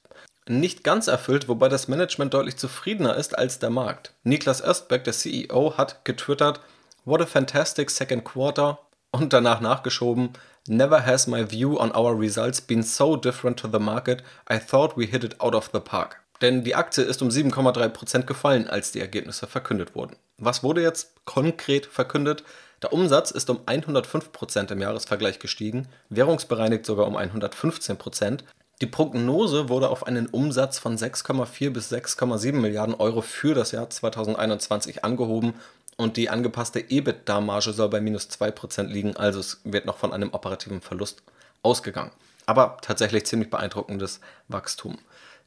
Nicht 0.49 0.83
ganz 0.83 1.09
erfüllt, 1.09 1.49
wobei 1.49 1.69
das 1.69 1.89
Management 1.89 2.33
deutlich 2.33 2.57
zufriedener 2.57 3.17
ist 3.17 3.37
als 3.37 3.59
der 3.59 3.71
Markt. 3.71 4.15
Niklas 4.23 4.63
Östbeck, 4.63 5.05
der 5.05 5.13
CEO, 5.13 5.77
hat 5.77 6.05
getwittert, 6.05 6.61
What 7.05 7.21
a 7.21 7.27
fantastic 7.27 7.91
second 7.91 8.25
quarter 8.25 8.79
und 9.11 9.33
danach 9.33 9.61
nachgeschoben, 9.61 10.31
Never 10.67 11.07
has 11.07 11.27
my 11.27 11.51
view 11.51 11.79
on 11.79 11.95
our 11.95 12.19
results 12.19 12.61
been 12.61 12.83
so 12.83 13.17
different 13.17 13.59
to 13.59 13.69
the 13.73 13.79
market. 13.79 14.23
I 14.51 14.59
thought 14.59 14.99
we 14.99 15.07
hit 15.07 15.25
it 15.25 15.41
out 15.41 15.55
of 15.55 15.71
the 15.73 15.81
park. 15.81 16.21
Denn 16.43 16.63
die 16.63 16.75
Aktie 16.75 17.05
ist 17.05 17.23
um 17.23 17.31
7,3% 17.31 18.25
gefallen, 18.25 18.69
als 18.69 18.93
die 18.93 19.01
Ergebnisse 19.01 19.47
verkündet 19.47 19.95
wurden. 19.95 20.17
Was 20.37 20.63
wurde 20.63 20.83
jetzt 20.83 21.25
konkret 21.25 21.87
verkündet? 21.87 22.45
Der 22.83 22.93
Umsatz 22.93 23.31
ist 23.31 23.51
um 23.51 23.59
105% 23.67 24.71
im 24.71 24.81
Jahresvergleich 24.81 25.39
gestiegen, 25.41 25.89
währungsbereinigt 26.11 26.87
sogar 26.87 27.07
um 27.07 27.17
115%. 27.17 28.41
Die 28.81 28.87
Prognose 28.87 29.69
wurde 29.69 29.89
auf 29.89 30.07
einen 30.07 30.29
Umsatz 30.29 30.79
von 30.79 30.97
6,4 30.97 31.71
bis 31.71 31.93
6,7 31.93 32.53
Milliarden 32.53 32.95
Euro 32.95 33.23
für 33.23 33.55
das 33.55 33.73
Jahr 33.73 33.91
2021 33.91 35.05
angehoben 35.05 35.55
und 35.97 36.17
die 36.17 36.31
angepasste 36.31 36.79
EBITDA-Marge 36.79 37.73
soll 37.73 37.89
bei 37.89 38.01
minus 38.01 38.29
2% 38.31 38.85
liegen, 38.85 39.17
also 39.17 39.41
es 39.41 39.61
wird 39.65 39.85
noch 39.85 39.99
von 39.99 40.13
einem 40.13 40.33
operativen 40.33 40.81
Verlust 40.81 41.23
ausgegangen. 41.65 42.13
Aber 42.47 42.77
tatsächlich 42.81 43.27
ziemlich 43.27 43.51
beeindruckendes 43.51 44.21
Wachstum. 44.47 44.99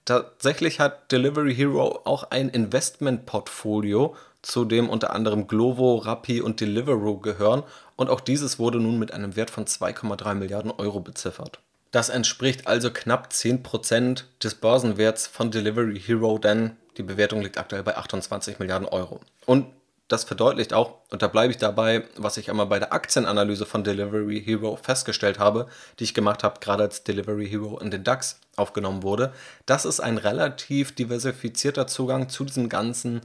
Tatsächlich 0.03 0.81
hat 0.81 1.09
Delivery 1.11 1.55
Hero 1.55 2.01
auch 2.03 2.31
ein 2.31 2.50
Investmentportfolio, 2.50 4.15
zu 4.41 4.65
dem 4.65 4.89
unter 4.89 5.13
anderem 5.13 5.47
Glovo, 5.47 5.95
Rappi 5.97 6.41
und 6.41 6.59
Deliveroo 6.59 7.19
gehören 7.19 7.63
und 7.95 8.09
auch 8.09 8.19
dieses 8.19 8.59
wurde 8.59 8.79
nun 8.79 9.00
mit 9.00 9.13
einem 9.13 9.38
Wert 9.38 9.51
von 9.51 9.65
2,3 9.65 10.33
Milliarden 10.33 10.71
Euro 10.71 11.00
beziffert. 11.00 11.59
Das 11.91 12.07
entspricht 12.10 12.67
also 12.67 12.89
knapp 12.91 13.29
10% 13.31 14.24
des 14.41 14.55
Börsenwerts 14.55 15.27
von 15.27 15.51
Delivery 15.51 16.00
Hero, 16.00 16.38
denn 16.38 16.77
die 16.98 17.03
Bewertung 17.03 17.41
liegt 17.41 17.57
aktuell 17.57 17.83
bei 17.83 17.98
28 17.98 18.60
Milliarden 18.60 18.88
Euro. 18.88 19.19
Und 19.45 19.67
das 20.07 20.24
verdeutlicht 20.25 20.74
auch, 20.74 20.98
und 21.10 21.21
da 21.21 21.27
bleibe 21.27 21.51
ich 21.51 21.57
dabei, 21.57 22.03
was 22.17 22.36
ich 22.36 22.50
einmal 22.50 22.65
bei 22.65 22.79
der 22.79 22.91
Aktienanalyse 22.91 23.65
von 23.65 23.83
Delivery 23.83 24.41
Hero 24.43 24.75
festgestellt 24.75 25.39
habe, 25.39 25.67
die 26.00 26.03
ich 26.03 26.13
gemacht 26.13 26.43
habe, 26.43 26.60
gerade 26.60 26.83
als 26.83 27.03
Delivery 27.03 27.48
Hero 27.48 27.79
in 27.79 27.91
den 27.91 28.03
DAX 28.03 28.39
aufgenommen 28.57 29.03
wurde, 29.03 29.33
dass 29.65 29.86
es 29.86 30.01
ein 30.01 30.17
relativ 30.17 30.93
diversifizierter 30.93 31.88
Zugang 31.88 32.27
zu 32.27 32.43
diesem 32.43 32.67
ganzen 32.67 33.21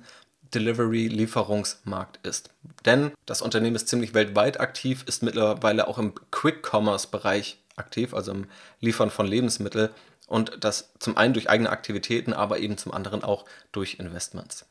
Delivery-Lieferungsmarkt 0.55 2.25
ist. 2.25 2.51
Denn 2.85 3.11
das 3.27 3.43
Unternehmen 3.43 3.75
ist 3.75 3.89
ziemlich 3.89 4.15
weltweit 4.15 4.61
aktiv, 4.61 5.05
ist 5.07 5.25
mittlerweile 5.25 5.89
auch 5.89 5.99
im 5.99 6.15
Quick-Commerce-Bereich 6.31 7.59
aktiv, 7.77 8.15
also 8.15 8.33
im 8.33 8.47
Liefern 8.81 9.11
von 9.11 9.27
Lebensmitteln 9.27 9.91
und 10.27 10.65
das 10.65 10.93
zum 10.99 11.17
einen 11.17 11.35
durch 11.35 11.49
eigene 11.49 11.71
Aktivitäten, 11.71 12.33
aber 12.33 12.59
eben 12.59 12.79
zum 12.79 12.93
anderen 12.93 13.23
auch 13.23 13.45
durch 13.73 13.99
Investments. 13.99 14.67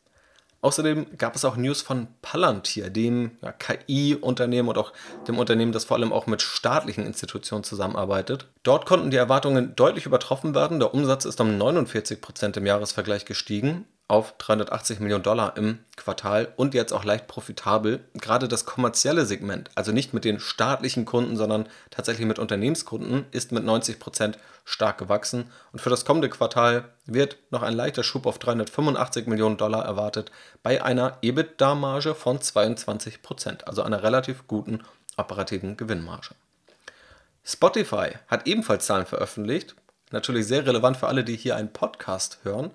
Außerdem 0.61 1.17
gab 1.19 1.35
es 1.35 1.45
auch 1.45 1.57
News 1.57 1.83
von 1.83 2.07
Palantir, 2.23 2.89
dem 2.89 3.37
ja, 3.43 3.51
KI-Unternehmen 3.51 4.67
und 4.69 4.79
auch 4.79 4.93
dem 5.27 5.37
Unternehmen, 5.37 5.71
das 5.71 5.85
vor 5.85 5.97
allem 5.97 6.11
auch 6.11 6.25
mit 6.25 6.41
staatlichen 6.41 7.05
Institutionen 7.05 7.63
zusammenarbeitet. 7.63 8.47
Dort 8.63 8.87
konnten 8.87 9.11
die 9.11 9.17
Erwartungen 9.17 9.75
deutlich 9.75 10.07
übertroffen 10.07 10.55
werden. 10.55 10.79
Der 10.79 10.91
Umsatz 10.91 11.25
ist 11.25 11.39
um 11.39 11.55
49 11.59 12.19
Prozent 12.19 12.57
im 12.57 12.65
Jahresvergleich 12.65 13.25
gestiegen 13.25 13.85
auf 14.07 14.35
380 14.37 14.99
Millionen 14.99 15.23
Dollar 15.23 15.57
im 15.57 15.79
Quartal 15.97 16.53
und 16.57 16.73
jetzt 16.75 16.93
auch 16.93 17.03
leicht 17.03 17.27
profitabel. 17.27 18.05
Gerade 18.13 18.47
das 18.47 18.65
kommerzielle 18.65 19.25
Segment, 19.25 19.71
also 19.73 19.91
nicht 19.91 20.13
mit 20.13 20.25
den 20.25 20.39
staatlichen 20.39 21.05
Kunden, 21.05 21.37
sondern 21.37 21.67
tatsächlich 21.89 22.27
mit 22.27 22.37
Unternehmenskunden, 22.37 23.25
ist 23.31 23.51
mit 23.51 23.63
90 23.63 23.99
Prozent 23.99 24.37
stark 24.63 24.99
gewachsen. 24.99 25.49
Und 25.71 25.79
für 25.79 25.89
das 25.89 26.05
kommende 26.05 26.29
Quartal 26.29 26.85
wird 27.05 27.37
noch 27.49 27.63
ein 27.63 27.73
leichter 27.73 28.03
Schub 28.03 28.27
auf 28.27 28.37
385 28.37 29.25
Millionen 29.25 29.57
Dollar 29.57 29.85
erwartet, 29.85 30.31
bei 30.61 30.83
einer 30.83 31.17
EBITDA-Marge 31.21 32.13
von 32.13 32.39
22 32.41 33.23
Prozent, 33.23 33.67
also 33.67 33.81
einer 33.81 34.03
relativ 34.03 34.47
guten 34.47 34.83
operativen 35.17 35.77
Gewinnmarge. 35.77 36.35
Spotify 37.43 38.09
hat 38.27 38.47
ebenfalls 38.47 38.85
Zahlen 38.85 39.05
veröffentlicht, 39.05 39.75
natürlich 40.11 40.47
sehr 40.47 40.65
relevant 40.65 40.97
für 40.97 41.07
alle, 41.07 41.23
die 41.23 41.35
hier 41.35 41.55
einen 41.55 41.71
Podcast 41.71 42.39
hören. 42.43 42.71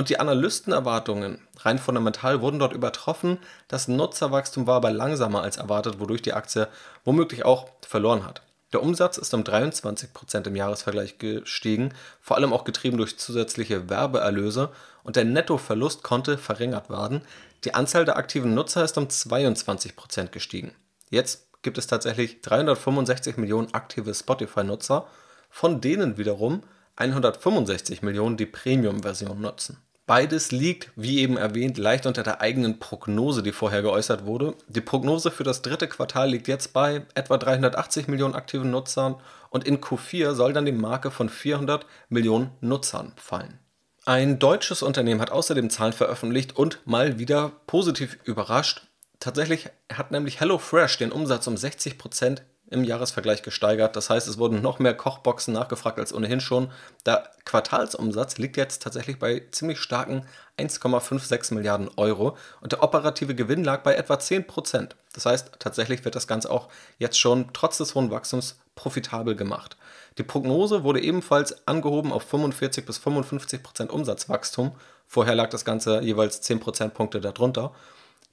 Und 0.00 0.08
die 0.08 0.18
Analystenerwartungen 0.18 1.46
rein 1.58 1.78
fundamental 1.78 2.40
wurden 2.40 2.58
dort 2.58 2.72
übertroffen. 2.72 3.36
Das 3.68 3.86
Nutzerwachstum 3.86 4.66
war 4.66 4.76
aber 4.76 4.90
langsamer 4.90 5.42
als 5.42 5.58
erwartet, 5.58 6.00
wodurch 6.00 6.22
die 6.22 6.32
Aktie 6.32 6.68
womöglich 7.04 7.44
auch 7.44 7.68
verloren 7.86 8.24
hat. 8.24 8.40
Der 8.72 8.82
Umsatz 8.82 9.18
ist 9.18 9.34
um 9.34 9.42
23% 9.42 10.46
im 10.46 10.56
Jahresvergleich 10.56 11.18
gestiegen, 11.18 11.92
vor 12.22 12.38
allem 12.38 12.54
auch 12.54 12.64
getrieben 12.64 12.96
durch 12.96 13.18
zusätzliche 13.18 13.90
Werbeerlöse 13.90 14.70
und 15.02 15.16
der 15.16 15.26
Nettoverlust 15.26 16.02
konnte 16.02 16.38
verringert 16.38 16.88
werden. 16.88 17.20
Die 17.64 17.74
Anzahl 17.74 18.06
der 18.06 18.16
aktiven 18.16 18.54
Nutzer 18.54 18.82
ist 18.82 18.96
um 18.96 19.04
22% 19.04 20.28
gestiegen. 20.28 20.74
Jetzt 21.10 21.46
gibt 21.60 21.76
es 21.76 21.86
tatsächlich 21.86 22.40
365 22.40 23.36
Millionen 23.36 23.74
aktive 23.74 24.14
Spotify-Nutzer, 24.14 25.06
von 25.50 25.82
denen 25.82 26.16
wiederum 26.16 26.62
165 26.96 28.00
Millionen 28.00 28.38
die 28.38 28.46
Premium-Version 28.46 29.38
nutzen. 29.42 29.76
Beides 30.10 30.50
liegt, 30.50 30.90
wie 30.96 31.20
eben 31.20 31.36
erwähnt, 31.36 31.78
leicht 31.78 32.04
unter 32.04 32.24
der 32.24 32.40
eigenen 32.40 32.80
Prognose, 32.80 33.44
die 33.44 33.52
vorher 33.52 33.80
geäußert 33.80 34.26
wurde. 34.26 34.56
Die 34.66 34.80
Prognose 34.80 35.30
für 35.30 35.44
das 35.44 35.62
dritte 35.62 35.86
Quartal 35.86 36.30
liegt 36.30 36.48
jetzt 36.48 36.72
bei 36.72 37.06
etwa 37.14 37.38
380 37.38 38.08
Millionen 38.08 38.34
aktiven 38.34 38.72
Nutzern 38.72 39.14
und 39.50 39.62
in 39.62 39.80
Q4 39.80 40.34
soll 40.34 40.52
dann 40.52 40.64
die 40.66 40.72
Marke 40.72 41.12
von 41.12 41.28
400 41.28 41.86
Millionen 42.08 42.50
Nutzern 42.60 43.12
fallen. 43.14 43.60
Ein 44.04 44.40
deutsches 44.40 44.82
Unternehmen 44.82 45.20
hat 45.20 45.30
außerdem 45.30 45.70
Zahlen 45.70 45.92
veröffentlicht 45.92 46.56
und 46.56 46.84
mal 46.86 47.20
wieder 47.20 47.52
positiv 47.68 48.18
überrascht. 48.24 48.88
Tatsächlich 49.20 49.68
hat 49.92 50.10
nämlich 50.10 50.40
HelloFresh 50.40 50.98
den 50.98 51.12
Umsatz 51.12 51.46
um 51.46 51.56
60 51.56 51.98
Prozent 51.98 52.42
im 52.70 52.84
Jahresvergleich 52.84 53.42
gesteigert. 53.42 53.96
Das 53.96 54.10
heißt, 54.10 54.28
es 54.28 54.38
wurden 54.38 54.62
noch 54.62 54.78
mehr 54.78 54.94
Kochboxen 54.94 55.52
nachgefragt 55.52 55.98
als 55.98 56.14
ohnehin 56.14 56.40
schon. 56.40 56.70
Der 57.04 57.28
Quartalsumsatz 57.44 58.38
liegt 58.38 58.56
jetzt 58.56 58.82
tatsächlich 58.82 59.18
bei 59.18 59.42
ziemlich 59.50 59.80
starken 59.80 60.24
1,56 60.58 61.52
Milliarden 61.54 61.90
Euro 61.96 62.36
und 62.60 62.72
der 62.72 62.82
operative 62.82 63.34
Gewinn 63.34 63.64
lag 63.64 63.82
bei 63.82 63.94
etwa 63.94 64.18
10 64.18 64.46
Prozent. 64.46 64.96
Das 65.12 65.26
heißt, 65.26 65.52
tatsächlich 65.58 66.04
wird 66.04 66.14
das 66.14 66.28
Ganze 66.28 66.50
auch 66.50 66.68
jetzt 66.98 67.18
schon 67.18 67.52
trotz 67.52 67.78
des 67.78 67.94
hohen 67.94 68.10
Wachstums 68.10 68.60
profitabel 68.76 69.34
gemacht. 69.34 69.76
Die 70.18 70.22
Prognose 70.22 70.84
wurde 70.84 71.00
ebenfalls 71.00 71.66
angehoben 71.66 72.12
auf 72.12 72.22
45 72.22 72.86
bis 72.86 72.98
55 72.98 73.62
Prozent 73.62 73.90
Umsatzwachstum. 73.90 74.72
Vorher 75.06 75.34
lag 75.34 75.50
das 75.50 75.64
Ganze 75.64 76.00
jeweils 76.02 76.40
10 76.40 76.60
Prozentpunkte 76.60 77.20
darunter. 77.20 77.72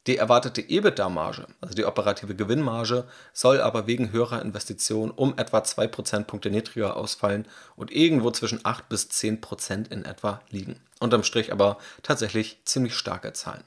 Die 0.07 0.15
erwartete 0.15 0.61
EBITDA-Marge, 0.61 1.47
also 1.59 1.75
die 1.75 1.83
operative 1.83 2.33
Gewinnmarge, 2.33 3.03
soll 3.33 3.59
aber 3.59 3.87
wegen 3.87 4.13
höherer 4.13 4.41
Investitionen 4.41 5.11
um 5.11 5.37
etwa 5.37 5.65
2 5.65 5.87
Prozentpunkte 5.87 6.49
niedriger 6.49 6.95
ausfallen 6.95 7.45
und 7.75 7.91
irgendwo 7.91 8.31
zwischen 8.31 8.61
8 8.63 8.87
bis 8.87 9.09
10 9.09 9.41
Prozent 9.41 9.89
in 9.89 10.05
etwa 10.05 10.41
liegen. 10.49 10.79
Unterm 11.01 11.23
Strich 11.23 11.51
aber 11.51 11.77
tatsächlich 12.03 12.61
ziemlich 12.63 12.95
starke 12.95 13.33
Zahlen. 13.33 13.65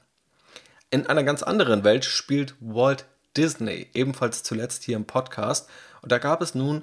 In 0.89 1.05
einer 1.05 1.23
ganz 1.23 1.43
anderen 1.43 1.83
Welt 1.83 2.05
spielt 2.05 2.55
Walt 2.59 3.05
Disney, 3.37 3.91
ebenfalls 3.93 4.41
zuletzt 4.41 4.83
hier 4.83 4.95
im 4.95 5.05
Podcast, 5.05 5.69
und 6.01 6.11
da 6.11 6.17
gab 6.17 6.41
es 6.41 6.55
nun 6.55 6.81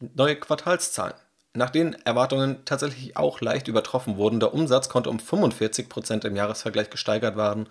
neue 0.00 0.34
Quartalszahlen. 0.34 1.14
Nach 1.54 1.70
den 1.70 1.94
Erwartungen 2.04 2.64
tatsächlich 2.64 3.16
auch 3.16 3.40
leicht 3.40 3.68
übertroffen 3.68 4.16
wurden. 4.16 4.40
Der 4.40 4.52
Umsatz 4.52 4.88
konnte 4.88 5.10
um 5.10 5.20
45 5.20 5.88
Prozent 5.88 6.24
im 6.24 6.34
Jahresvergleich 6.36 6.90
gesteigert 6.90 7.36
werden 7.36 7.68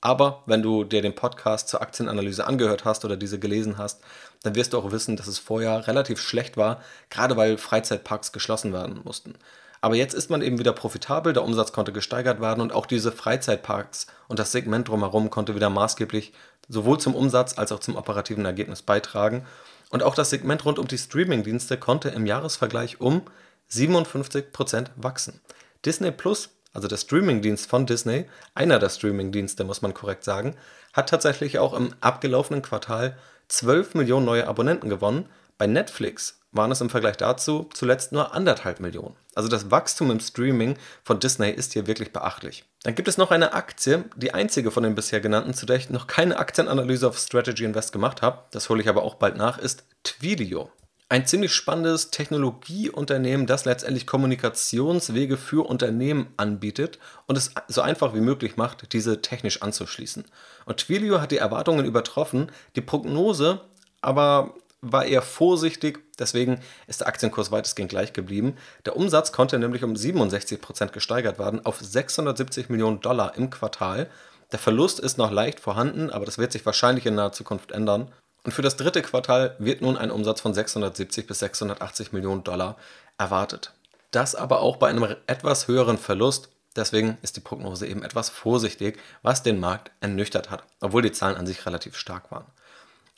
aber 0.00 0.42
wenn 0.46 0.62
du 0.62 0.84
dir 0.84 1.02
den 1.02 1.14
Podcast 1.14 1.68
zur 1.68 1.82
Aktienanalyse 1.82 2.46
angehört 2.46 2.84
hast 2.84 3.04
oder 3.04 3.16
diese 3.16 3.38
gelesen 3.38 3.78
hast, 3.78 4.02
dann 4.42 4.54
wirst 4.54 4.72
du 4.72 4.78
auch 4.78 4.92
wissen, 4.92 5.16
dass 5.16 5.26
es 5.26 5.38
vorher 5.38 5.86
relativ 5.86 6.20
schlecht 6.20 6.56
war, 6.56 6.80
gerade 7.10 7.36
weil 7.36 7.58
Freizeitparks 7.58 8.32
geschlossen 8.32 8.72
werden 8.72 9.00
mussten. 9.04 9.34
Aber 9.80 9.94
jetzt 9.94 10.14
ist 10.14 10.30
man 10.30 10.42
eben 10.42 10.58
wieder 10.58 10.72
profitabel, 10.72 11.32
der 11.32 11.44
Umsatz 11.44 11.72
konnte 11.72 11.92
gesteigert 11.92 12.40
werden 12.40 12.60
und 12.60 12.72
auch 12.72 12.86
diese 12.86 13.12
Freizeitparks 13.12 14.06
und 14.28 14.38
das 14.38 14.52
Segment 14.52 14.88
drumherum 14.88 15.30
konnte 15.30 15.54
wieder 15.54 15.70
maßgeblich 15.70 16.32
sowohl 16.68 16.98
zum 16.98 17.14
Umsatz 17.14 17.58
als 17.58 17.72
auch 17.72 17.80
zum 17.80 17.96
operativen 17.96 18.44
Ergebnis 18.44 18.82
beitragen. 18.82 19.46
Und 19.90 20.02
auch 20.02 20.14
das 20.14 20.30
Segment 20.30 20.64
rund 20.64 20.78
um 20.78 20.88
die 20.88 20.98
Streamingdienste 20.98 21.78
konnte 21.78 22.08
im 22.08 22.26
Jahresvergleich 22.26 23.00
um 23.00 23.22
57% 23.70 24.88
wachsen. 24.96 25.40
Disney 25.84 26.10
Plus 26.10 26.50
also 26.76 26.88
der 26.88 26.98
Streamingdienst 26.98 27.70
von 27.70 27.86
Disney, 27.86 28.26
einer 28.54 28.78
der 28.78 28.90
Streamingdienste, 28.90 29.64
muss 29.64 29.80
man 29.80 29.94
korrekt 29.94 30.24
sagen, 30.24 30.54
hat 30.92 31.08
tatsächlich 31.08 31.58
auch 31.58 31.72
im 31.72 31.94
abgelaufenen 32.02 32.60
Quartal 32.60 33.16
12 33.48 33.94
Millionen 33.94 34.26
neue 34.26 34.46
Abonnenten 34.46 34.90
gewonnen. 34.90 35.26
Bei 35.56 35.66
Netflix 35.66 36.38
waren 36.52 36.70
es 36.70 36.82
im 36.82 36.90
Vergleich 36.90 37.16
dazu 37.16 37.70
zuletzt 37.72 38.12
nur 38.12 38.34
anderthalb 38.34 38.80
Millionen. 38.80 39.16
Also 39.34 39.48
das 39.48 39.70
Wachstum 39.70 40.10
im 40.10 40.20
Streaming 40.20 40.76
von 41.02 41.18
Disney 41.18 41.50
ist 41.50 41.72
hier 41.72 41.86
wirklich 41.86 42.12
beachtlich. 42.12 42.64
Dann 42.82 42.94
gibt 42.94 43.08
es 43.08 43.16
noch 43.16 43.30
eine 43.30 43.54
Aktie, 43.54 44.04
die 44.14 44.34
einzige 44.34 44.70
von 44.70 44.82
den 44.82 44.94
bisher 44.94 45.20
genannten, 45.20 45.54
zu 45.54 45.64
der 45.64 45.76
ich 45.76 45.88
noch 45.88 46.06
keine 46.06 46.38
Aktienanalyse 46.38 47.08
auf 47.08 47.18
Strategy 47.18 47.64
Invest 47.64 47.92
gemacht 47.92 48.20
habe, 48.20 48.42
das 48.50 48.68
hole 48.68 48.82
ich 48.82 48.88
aber 48.90 49.02
auch 49.02 49.14
bald 49.14 49.38
nach, 49.38 49.56
ist 49.56 49.84
Twilio 50.04 50.70
ein 51.08 51.26
ziemlich 51.26 51.52
spannendes 51.52 52.10
Technologieunternehmen, 52.10 53.46
das 53.46 53.64
letztendlich 53.64 54.06
Kommunikationswege 54.06 55.36
für 55.36 55.66
Unternehmen 55.66 56.32
anbietet 56.36 56.98
und 57.26 57.38
es 57.38 57.52
so 57.68 57.80
einfach 57.80 58.14
wie 58.14 58.20
möglich 58.20 58.56
macht, 58.56 58.92
diese 58.92 59.22
technisch 59.22 59.62
anzuschließen. 59.62 60.24
Und 60.64 60.78
Twilio 60.78 61.20
hat 61.20 61.30
die 61.30 61.38
Erwartungen 61.38 61.86
übertroffen, 61.86 62.50
die 62.74 62.80
Prognose 62.80 63.60
aber 64.00 64.54
war 64.80 65.04
eher 65.04 65.22
vorsichtig, 65.22 66.00
deswegen 66.18 66.60
ist 66.86 67.00
der 67.00 67.08
Aktienkurs 67.08 67.50
weitestgehend 67.50 67.90
gleich 67.90 68.12
geblieben. 68.12 68.56
Der 68.84 68.96
Umsatz 68.96 69.32
konnte 69.32 69.58
nämlich 69.58 69.84
um 69.84 69.96
67 69.96 70.60
Prozent 70.60 70.92
gesteigert 70.92 71.38
werden 71.38 71.64
auf 71.64 71.80
670 71.80 72.68
Millionen 72.68 73.00
Dollar 73.00 73.36
im 73.36 73.50
Quartal. 73.50 74.08
Der 74.52 74.58
Verlust 74.58 75.00
ist 75.00 75.18
noch 75.18 75.30
leicht 75.30 75.60
vorhanden, 75.60 76.10
aber 76.10 76.24
das 76.24 76.38
wird 76.38 76.52
sich 76.52 76.66
wahrscheinlich 76.66 77.06
in 77.06 77.14
naher 77.14 77.32
Zukunft 77.32 77.72
ändern. 77.72 78.12
Und 78.46 78.52
für 78.52 78.62
das 78.62 78.76
dritte 78.76 79.02
Quartal 79.02 79.56
wird 79.58 79.82
nun 79.82 79.96
ein 79.96 80.12
Umsatz 80.12 80.40
von 80.40 80.54
670 80.54 81.26
bis 81.26 81.40
680 81.40 82.12
Millionen 82.12 82.44
Dollar 82.44 82.76
erwartet. 83.18 83.72
Das 84.12 84.36
aber 84.36 84.60
auch 84.60 84.76
bei 84.76 84.88
einem 84.88 85.16
etwas 85.26 85.66
höheren 85.66 85.98
Verlust. 85.98 86.48
Deswegen 86.76 87.18
ist 87.22 87.36
die 87.36 87.40
Prognose 87.40 87.88
eben 87.88 88.04
etwas 88.04 88.30
vorsichtig, 88.30 89.00
was 89.22 89.42
den 89.42 89.58
Markt 89.58 89.90
ernüchtert 90.00 90.48
hat, 90.48 90.62
obwohl 90.80 91.02
die 91.02 91.10
Zahlen 91.10 91.36
an 91.36 91.46
sich 91.46 91.66
relativ 91.66 91.96
stark 91.96 92.30
waren. 92.30 92.46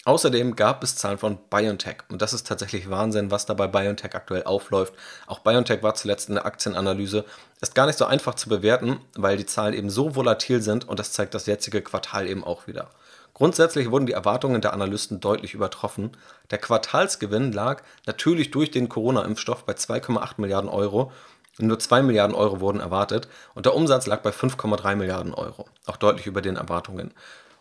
Außerdem 0.06 0.56
gab 0.56 0.82
es 0.82 0.96
Zahlen 0.96 1.18
von 1.18 1.36
BioNTech 1.50 1.96
und 2.08 2.22
das 2.22 2.32
ist 2.32 2.46
tatsächlich 2.46 2.88
Wahnsinn, 2.88 3.30
was 3.30 3.44
da 3.44 3.52
bei 3.52 3.66
BioNTech 3.66 4.14
aktuell 4.14 4.44
aufläuft. 4.44 4.94
Auch 5.26 5.40
BioNTech 5.40 5.82
war 5.82 5.94
zuletzt 5.94 6.30
in 6.30 6.36
der 6.36 6.46
Aktienanalyse. 6.46 7.26
Ist 7.60 7.74
gar 7.74 7.84
nicht 7.84 7.98
so 7.98 8.06
einfach 8.06 8.34
zu 8.34 8.48
bewerten, 8.48 8.98
weil 9.14 9.36
die 9.36 9.44
Zahlen 9.44 9.74
eben 9.74 9.90
so 9.90 10.16
volatil 10.16 10.62
sind 10.62 10.88
und 10.88 10.98
das 10.98 11.12
zeigt 11.12 11.34
das 11.34 11.44
jetzige 11.44 11.82
Quartal 11.82 12.26
eben 12.26 12.44
auch 12.44 12.66
wieder. 12.66 12.88
Grundsätzlich 13.38 13.92
wurden 13.92 14.06
die 14.06 14.14
Erwartungen 14.14 14.60
der 14.60 14.72
Analysten 14.72 15.20
deutlich 15.20 15.54
übertroffen. 15.54 16.10
Der 16.50 16.58
Quartalsgewinn 16.58 17.52
lag 17.52 17.84
natürlich 18.04 18.50
durch 18.50 18.72
den 18.72 18.88
Corona-Impfstoff 18.88 19.64
bei 19.64 19.74
2,8 19.74 20.32
Milliarden 20.38 20.68
Euro. 20.68 21.12
Nur 21.58 21.78
2 21.78 22.02
Milliarden 22.02 22.34
Euro 22.34 22.58
wurden 22.58 22.80
erwartet 22.80 23.28
und 23.54 23.64
der 23.64 23.76
Umsatz 23.76 24.08
lag 24.08 24.22
bei 24.22 24.30
5,3 24.30 24.96
Milliarden 24.96 25.34
Euro, 25.34 25.68
auch 25.86 25.96
deutlich 25.96 26.26
über 26.26 26.42
den 26.42 26.56
Erwartungen. 26.56 27.14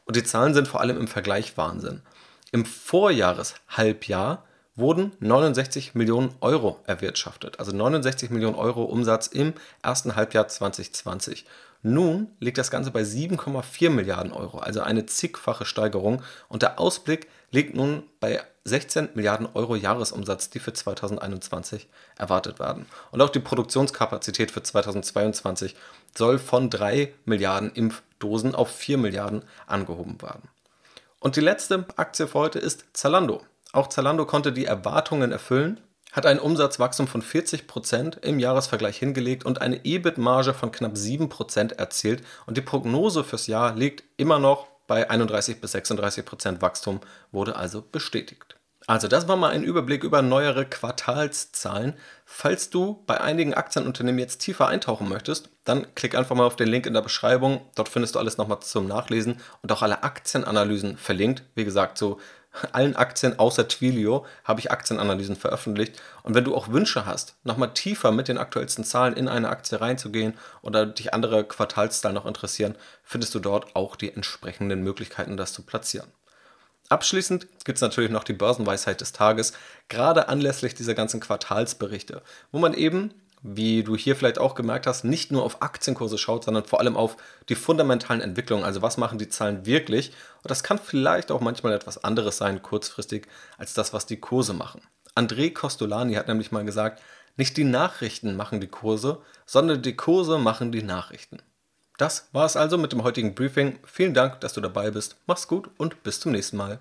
Und 0.06 0.16
die 0.16 0.24
Zahlen 0.24 0.56
sind 0.56 0.68
vor 0.68 0.82
allem 0.82 0.98
im 0.98 1.08
Vergleich 1.08 1.58
Wahnsinn. 1.58 2.02
Im 2.52 2.66
Vorjahreshalbjahr 2.66 4.46
wurden 4.78 5.12
69 5.20 5.96
Millionen 5.96 6.34
Euro 6.40 6.80
erwirtschaftet, 6.86 7.60
also 7.60 7.76
69 7.76 8.30
Millionen 8.30 8.56
Euro 8.56 8.84
Umsatz 8.84 9.28
im 9.28 9.54
ersten 9.82 10.16
Halbjahr 10.16 10.48
2020. 10.48 11.46
Nun 11.84 12.32
liegt 12.40 12.58
das 12.58 12.72
Ganze 12.72 12.92
bei 12.92 13.02
7,4 13.02 13.90
Milliarden 13.90 14.32
Euro, 14.32 14.60
also 14.60 14.82
eine 14.82 15.06
zigfache 15.06 15.66
Steigerung. 15.66 16.24
Und 16.50 16.62
der 16.62 16.80
Ausblick 16.80 17.28
liegt 17.52 17.76
nun 17.76 18.04
bei 18.20 18.42
16 18.66 19.10
Milliarden 19.14 19.48
Euro 19.54 19.76
Jahresumsatz, 19.76 20.50
die 20.50 20.60
für 20.60 20.74
2021 20.74 21.88
erwartet 22.18 22.60
werden. 22.60 22.88
Und 23.12 23.22
auch 23.22 23.30
die 23.30 23.40
Produktionskapazität 23.40 24.52
für 24.52 24.64
2022 24.64 25.76
soll 26.16 26.40
von 26.40 26.70
3 26.70 27.14
Milliarden 27.26 27.72
Impfdosen 27.72 28.56
auf 28.56 28.70
4 28.70 28.98
Milliarden 28.98 29.44
angehoben 29.68 30.22
werden. 30.22 30.50
Und 31.20 31.36
die 31.36 31.42
letzte 31.42 31.86
Aktie 31.96 32.28
für 32.28 32.40
heute 32.40 32.60
ist 32.60 32.86
Zalando. 32.94 33.44
Auch 33.74 33.88
Zalando 33.88 34.26
konnte 34.26 34.52
die 34.52 34.66
Erwartungen 34.66 35.32
erfüllen, 35.32 35.82
hat 36.12 36.26
ein 36.26 36.40
Umsatzwachstum 36.40 37.08
von 37.08 37.22
40% 37.22 38.24
im 38.24 38.40
Jahresvergleich 38.40 38.98
hingelegt 38.98 39.46
und 39.46 39.62
eine 39.62 39.84
EBIT-Marge 39.86 40.54
von 40.54 40.72
knapp 40.72 40.94
7% 40.94 41.78
erzielt. 41.78 42.24
Und 42.46 42.58
die 42.58 42.62
Prognose 42.62 43.24
fürs 43.24 43.48
Jahr 43.48 43.76
liegt 43.76 44.04
immer 44.18 44.40
noch 44.40 44.68
bei 44.88 45.10
31 45.10 45.60
bis 45.60 45.76
36% 45.76 46.62
Wachstum, 46.62 47.02
wurde 47.32 47.56
also 47.58 47.84
bestätigt. 47.84 48.58
Also 48.90 49.10
das 49.10 49.28
war 49.28 49.36
mal 49.36 49.52
ein 49.52 49.64
Überblick 49.64 50.06
über 50.06 50.22
neuere 50.22 50.66
Quartalszahlen. 50.66 51.94
Falls 52.24 52.70
du 52.70 53.04
bei 53.06 53.20
einigen 53.20 53.54
Aktienunternehmen 53.54 54.20
jetzt 54.20 54.38
tiefer 54.38 54.70
eintauchen 54.70 55.10
möchtest, 55.10 55.50
dann 55.66 55.94
klick 55.94 56.16
einfach 56.16 56.38
mal 56.38 56.46
auf 56.46 56.56
den 56.56 56.70
Link 56.70 56.86
in 56.86 56.94
der 56.94 57.02
Beschreibung. 57.02 57.60
Dort 57.76 57.90
findest 57.90 58.16
du 58.16 58.20
alles 58.20 58.38
nochmal 58.38 58.62
zum 58.62 58.88
Nachlesen 58.88 59.42
und 59.62 59.74
auch 59.74 59.82
alle 59.82 60.04
Aktienanalysen 60.04 60.96
verlinkt. 60.96 61.44
Wie 61.54 61.66
gesagt, 61.66 61.98
zu 61.98 62.22
allen 62.72 62.96
Aktien 62.96 63.38
außer 63.38 63.68
Twilio 63.68 64.26
habe 64.44 64.60
ich 64.60 64.72
Aktienanalysen 64.72 65.36
veröffentlicht. 65.36 66.02
Und 66.24 66.34
wenn 66.34 66.44
du 66.44 66.56
auch 66.56 66.70
Wünsche 66.70 67.06
hast, 67.06 67.36
nochmal 67.44 67.74
tiefer 67.74 68.12
mit 68.12 68.28
den 68.28 68.38
aktuellsten 68.38 68.84
Zahlen 68.84 69.16
in 69.16 69.28
eine 69.28 69.50
Aktie 69.50 69.80
reinzugehen 69.80 70.34
oder 70.62 70.86
dich 70.86 71.14
andere 71.14 71.44
Quartalszahlen 71.44 72.16
noch 72.16 72.26
interessieren, 72.26 72.76
findest 73.04 73.36
du 73.36 73.40
dort 73.40 73.76
auch 73.76 73.96
die 73.96 74.14
entsprechenden 74.14 74.84
Möglichkeiten, 74.84 75.38
das 75.38 75.54
zu 75.54 75.64
platzieren. 75.64 76.12
Abschließend 76.90 77.48
gibt 77.66 77.78
es 77.78 77.82
natürlich 77.82 78.12
noch 78.12 78.24
die 78.24 78.34
Börsenweisheit 78.34 79.02
des 79.02 79.12
Tages, 79.12 79.52
gerade 79.90 80.30
anlässlich 80.30 80.74
dieser 80.74 80.94
ganzen 80.94 81.20
Quartalsberichte, 81.20 82.22
wo 82.52 82.60
man 82.60 82.74
eben, 82.74 83.14
wie 83.42 83.84
du 83.84 83.96
hier 83.96 84.16
vielleicht 84.16 84.40
auch 84.40 84.56
gemerkt 84.56 84.88
hast, 84.88 85.04
nicht 85.04 85.32
nur 85.32 85.44
auf 85.44 85.62
Aktienkurse 85.62 86.18
schaut, 86.18 86.44
sondern 86.44 86.66
vor 86.66 86.80
allem 86.80 86.98
auf 86.98 87.18
die 87.50 87.56
fundamentalen 87.56 88.22
Entwicklungen, 88.22 88.64
also 88.64 88.82
was 88.82 88.98
machen 88.98 89.20
die 89.20 89.30
Zahlen 89.30 89.66
wirklich. 89.66 90.12
Und 90.44 90.52
das 90.52 90.64
kann 90.64 90.80
vielleicht 90.80 91.32
auch 91.32 91.42
manchmal 91.42 91.74
etwas 91.74 92.04
anderes 92.04 92.38
sein, 92.38 92.62
kurzfristig, 92.62 93.28
als 93.58 93.74
das, 93.74 93.94
was 93.94 94.06
die 94.06 94.20
Kurse 94.20 94.54
machen. 94.54 94.82
André 95.16 95.54
Costolani 95.54 96.14
hat 96.16 96.28
nämlich 96.28 96.52
mal 96.52 96.66
gesagt, 96.66 97.02
nicht 97.38 97.56
die 97.58 97.64
Nachrichten 97.64 98.36
machen 98.36 98.60
die 98.60 98.68
Kurse, 98.68 99.22
sondern 99.46 99.82
die 99.82 99.96
Kurse 99.96 100.40
machen 100.40 100.72
die 100.72 100.84
Nachrichten. 100.84 101.40
Das 101.98 102.30
war 102.32 102.46
es 102.46 102.56
also 102.56 102.78
mit 102.78 102.92
dem 102.92 103.04
heutigen 103.04 103.34
Briefing. 103.34 103.80
Vielen 103.84 104.14
Dank, 104.14 104.40
dass 104.42 104.54
du 104.54 104.62
dabei 104.62 104.92
bist. 104.92 105.18
Mach's 105.26 105.48
gut 105.48 105.70
und 105.78 106.04
bis 106.04 106.20
zum 106.20 106.32
nächsten 106.32 106.58
Mal. 106.58 106.80